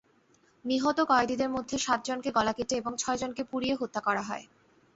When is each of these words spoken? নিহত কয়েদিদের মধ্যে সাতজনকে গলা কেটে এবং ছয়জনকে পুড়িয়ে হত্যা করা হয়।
নিহত 0.65 0.97
কয়েদিদের 1.09 1.49
মধ্যে 1.49 1.75
সাতজনকে 1.77 2.29
গলা 2.31 2.53
কেটে 2.53 2.75
এবং 2.75 2.91
ছয়জনকে 2.97 3.43
পুড়িয়ে 3.43 3.75
হত্যা 3.75 4.01
করা 4.01 4.21
হয়। 4.21 4.45